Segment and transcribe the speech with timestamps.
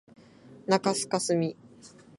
[0.65, 1.55] 中須かすみ